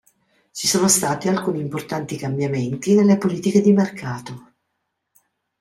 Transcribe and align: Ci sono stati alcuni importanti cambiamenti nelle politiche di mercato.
Ci 0.49 0.65
sono 0.67 0.87
stati 0.87 1.27
alcuni 1.27 1.59
importanti 1.61 2.17
cambiamenti 2.17 2.95
nelle 2.95 3.19
politiche 3.19 3.61
di 3.61 3.71
mercato. 3.71 4.53